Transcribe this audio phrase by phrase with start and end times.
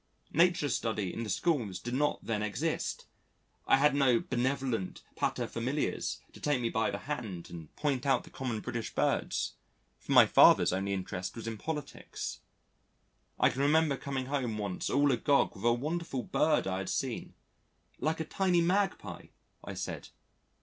[0.33, 3.05] Nature Study in the schools did not then exist,
[3.67, 8.31] I had no benevolent paterfamilias to take me by the hand and point out the
[8.31, 9.53] common British Birds;
[9.99, 12.39] for my father's only interest was in politics.
[13.39, 17.35] I can remember coming home once all agog with a wonderful Bird I had seen
[17.99, 19.27] like a tiny Magpie,
[19.63, 20.07] I said.